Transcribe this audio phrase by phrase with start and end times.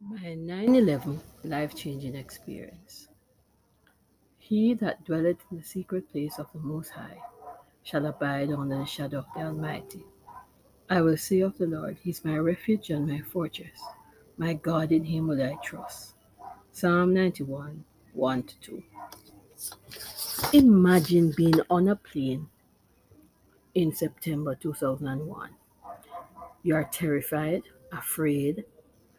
[0.00, 3.08] My 9 11 life changing experience.
[4.36, 7.18] He that dwelleth in the secret place of the Most High
[7.82, 10.04] shall abide under the shadow of the Almighty.
[10.90, 13.80] I will say of the Lord, He is my refuge and my fortress.
[14.36, 16.12] My God, in Him will I trust.
[16.72, 17.82] Psalm 91
[18.12, 18.82] 1 2.
[20.52, 22.48] Imagine being on a plane
[23.74, 25.50] in September 2001.
[26.62, 28.66] You are terrified, afraid,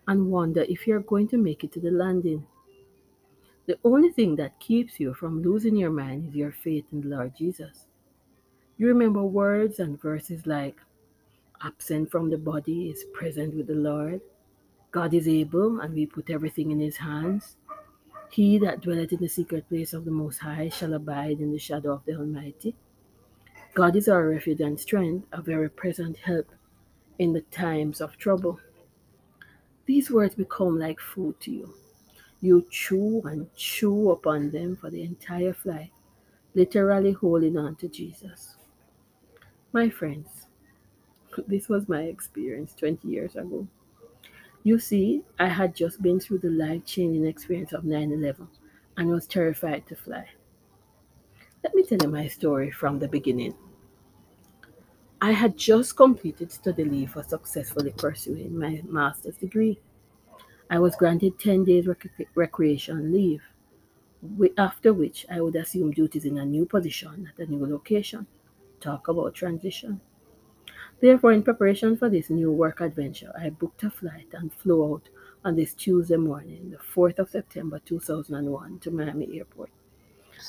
[0.07, 2.45] and wonder if you're going to make it to the landing.
[3.65, 7.09] The only thing that keeps you from losing your mind is your faith in the
[7.09, 7.87] Lord Jesus.
[8.77, 10.77] You remember words and verses like,
[11.63, 14.21] absent from the body is present with the Lord.
[14.91, 17.57] God is able, and we put everything in his hands.
[18.31, 21.59] He that dwelleth in the secret place of the Most High shall abide in the
[21.59, 22.75] shadow of the Almighty.
[23.73, 26.51] God is our refuge and strength, a very present help
[27.19, 28.59] in the times of trouble.
[29.87, 31.73] These words become like food to you.
[32.41, 35.91] You chew and chew upon them for the entire flight,
[36.53, 38.57] literally holding on to Jesus.
[39.71, 40.47] My friends,
[41.47, 43.65] this was my experience 20 years ago.
[44.63, 48.47] You see, I had just been through the life changing experience of 9 11
[48.97, 50.27] and was terrified to fly.
[51.63, 53.55] Let me tell you my story from the beginning.
[55.19, 59.79] I had just completed study leave for successfully pursuing my master's degree.
[60.69, 63.41] I was granted 10 days rec- recreation leave,
[64.59, 68.27] after which I would assume duties in a new position at a new location.
[68.79, 70.01] Talk about transition.
[71.01, 75.09] Therefore, in preparation for this new work adventure, I booked a flight and flew out
[75.43, 79.71] on this Tuesday morning, the 4th of September 2001, to Miami Airport.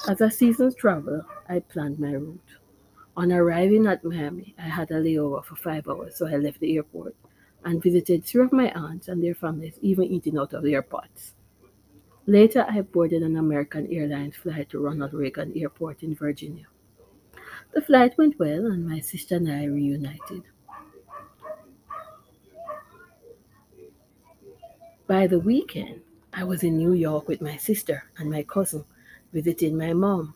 [0.06, 2.58] As a seasoned traveler, I planned my route.
[3.18, 6.76] On arriving at Miami, I had a layover for five hours, so I left the
[6.76, 7.16] airport
[7.64, 11.34] and visited three of my aunts and their families, even eating out of their pots.
[12.26, 16.66] Later, I boarded an American Airlines flight to Ronald Reagan Airport in Virginia.
[17.72, 20.44] The flight went well, and my sister and I reunited.
[25.08, 26.02] By the weekend,
[26.32, 28.84] I was in New York with my sister and my cousin,
[29.32, 30.34] visiting my mom.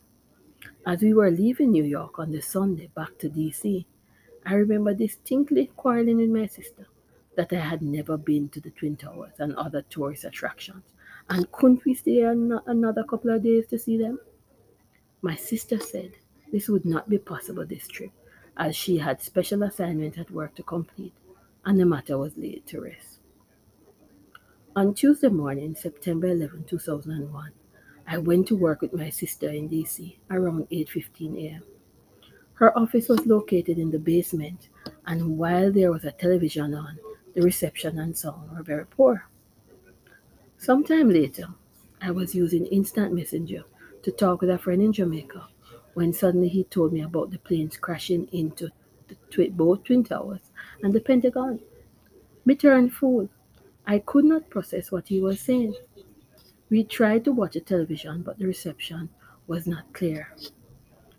[0.85, 3.87] As we were leaving New York on the Sunday back to DC,
[4.45, 6.89] I remember distinctly quarreling with my sister
[7.37, 10.83] that I had never been to the Twin Towers and other tourist attractions,
[11.31, 14.19] and couldn't we stay an- another couple of days to see them?
[15.21, 16.15] My sister said
[16.51, 18.11] this would not be possible this trip,
[18.57, 21.15] as she had special assignments at work to complete,
[21.65, 23.21] and the matter was laid to rest.
[24.75, 27.53] On Tuesday morning, September 11, 2001,
[28.07, 31.63] I went to work with my sister in DC around 8:15 a.m.
[32.55, 34.69] Her office was located in the basement,
[35.07, 36.99] and while there was a television on,
[37.35, 39.29] the reception and sound were very poor.
[40.59, 41.49] Sometime later,
[42.01, 43.65] I was using Instant Messenger
[44.03, 45.49] to talk with a friend in Jamaica
[45.95, 48.71] when suddenly he told me about the planes crashing into
[49.09, 50.51] the both Twin Towers
[50.83, 51.61] and the Pentagon.
[52.45, 53.29] Me turned fool.
[53.87, 55.75] I could not process what he was saying.
[56.73, 59.11] We tried to watch the television, but the reception
[59.47, 60.35] was not clear.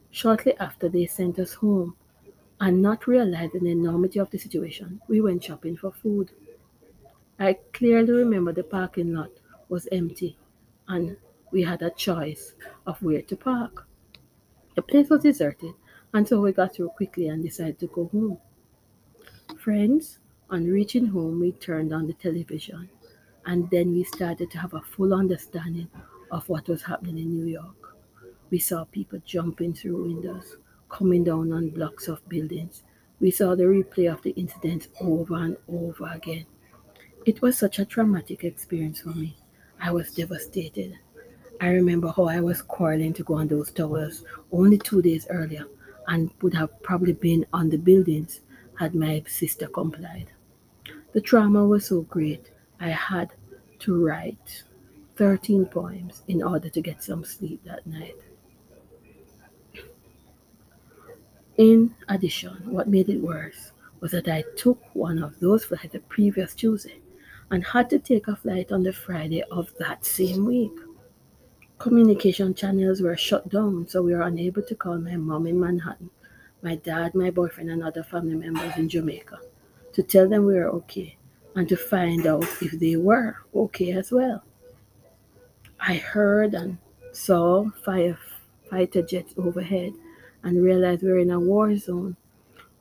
[0.10, 1.96] Shortly after, they sent us home,
[2.60, 6.32] and not realizing the enormity of the situation, we went shopping for food.
[7.38, 9.30] I clearly remember the parking lot
[9.70, 10.40] was empty,
[10.88, 11.18] and
[11.52, 12.56] we had a choice
[12.88, 13.86] of where to park.
[14.74, 15.76] The place was deserted,
[16.16, 18.40] and so we got through quickly and decided to go home.
[19.60, 20.18] Friends,
[20.50, 22.90] on reaching home, we turned on the television,
[23.46, 25.90] and then we started to have a full understanding
[26.32, 27.96] of what was happening in New York.
[28.50, 30.58] We saw people jumping through windows,
[30.90, 32.84] coming down on blocks of buildings.
[33.20, 36.46] We saw the replay of the incidents over and over again.
[37.26, 39.38] It was such a traumatic experience for me.
[39.80, 40.98] I was devastated.
[41.62, 45.66] I remember how I was quarreling to go on those towers only two days earlier
[46.08, 48.42] and would have probably been on the buildings
[48.78, 50.28] had my sister complied.
[51.14, 53.32] The trauma was so great, I had
[53.84, 54.64] to write
[55.18, 58.16] 13 poems in order to get some sleep that night.
[61.58, 66.00] In addition, what made it worse was that I took one of those flights the
[66.00, 67.00] previous Tuesday
[67.52, 70.74] and had to take a flight on the Friday of that same week.
[71.78, 76.10] Communication channels were shut down, so we were unable to call my mom in Manhattan,
[76.62, 79.40] my dad, my boyfriend, and other family members in Jamaica
[79.92, 81.18] to tell them we were okay
[81.56, 84.44] and to find out if they were okay as well.
[85.80, 86.78] I heard and
[87.12, 89.94] saw firefighter jets overhead
[90.44, 92.16] and realized we're in a war zone.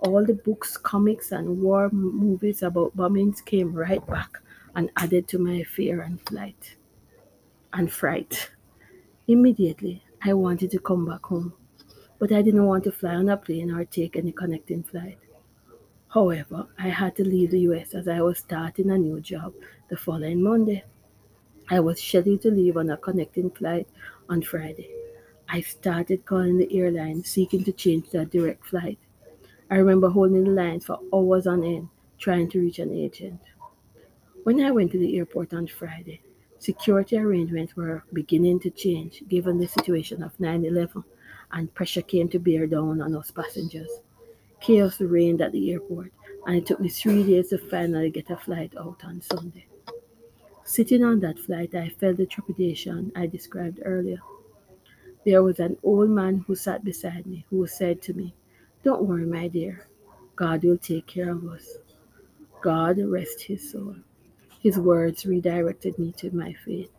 [0.00, 4.38] All the books, comics, and war movies about bombings came right back
[4.74, 6.76] and added to my fear and flight
[7.72, 8.50] and fright.
[9.28, 11.52] Immediately, I wanted to come back home,
[12.18, 15.18] but I didn't want to fly on a plane or take any connecting flight.
[16.12, 19.54] However, I had to leave the US as I was starting a new job
[19.88, 20.84] the following Monday.
[21.70, 23.88] I was scheduled to leave on a connecting flight
[24.28, 24.90] on Friday.
[25.48, 28.98] I started calling the airline seeking to change to a direct flight.
[29.70, 31.88] I remember holding the line for hours on end
[32.18, 33.40] trying to reach an agent.
[34.42, 36.20] When I went to the airport on Friday,
[36.58, 41.04] security arrangements were beginning to change given the situation of 9 11
[41.52, 43.90] and pressure came to bear down on us passengers.
[44.62, 46.12] Chaos reigned at the airport,
[46.46, 49.66] and it took me three days to finally get a flight out on Sunday.
[50.62, 54.20] Sitting on that flight, I felt the trepidation I described earlier.
[55.26, 58.34] There was an old man who sat beside me who said to me,
[58.84, 59.88] Don't worry, my dear,
[60.36, 61.66] God will take care of us.
[62.60, 63.96] God rest his soul.
[64.60, 66.90] His words redirected me to my faith.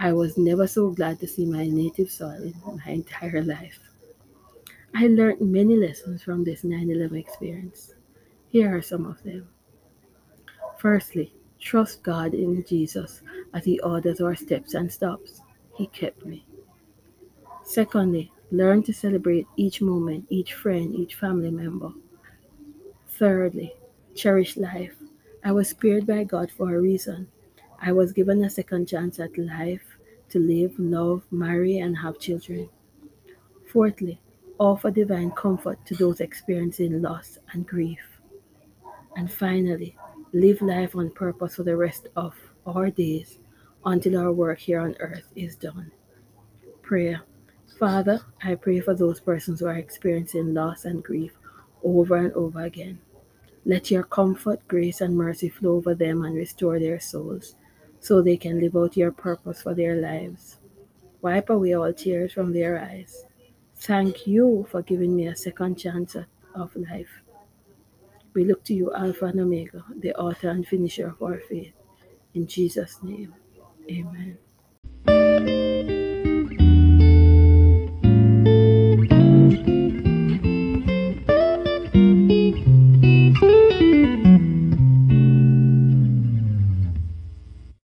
[0.00, 3.78] I was never so glad to see my native soil in my entire life.
[4.94, 7.94] I learned many lessons from this 9 11 experience.
[8.48, 9.48] Here are some of them.
[10.78, 13.22] Firstly, trust God in Jesus
[13.54, 15.42] as He orders our steps and stops.
[15.76, 16.44] He kept me.
[17.62, 21.92] Secondly, learn to celebrate each moment, each friend, each family member.
[23.08, 23.74] Thirdly,
[24.14, 24.96] cherish life.
[25.44, 27.28] I was spared by God for a reason.
[27.80, 29.96] I was given a second chance at life
[30.30, 32.68] to live, love, marry, and have children.
[33.66, 34.20] Fourthly,
[34.60, 38.20] offer divine comfort to those experiencing loss and grief.
[39.16, 39.96] And finally,
[40.34, 42.34] live life on purpose for the rest of
[42.66, 43.38] our days
[43.86, 45.90] until our work here on earth is done.
[46.82, 47.22] Prayer.
[47.78, 51.32] Father, I pray for those persons who are experiencing loss and grief
[51.82, 52.98] over and over again.
[53.64, 57.54] Let your comfort, grace, and mercy flow over them and restore their souls
[57.98, 60.58] so they can live out your purpose for their lives.
[61.22, 63.24] Wipe away all tears from their eyes
[63.80, 66.14] Thank you for giving me a second chance
[66.54, 67.22] of life.
[68.34, 71.72] We look to you, Alpha and Omega, the author and finisher of our faith.
[72.34, 73.34] In Jesus' name,
[73.90, 74.38] amen.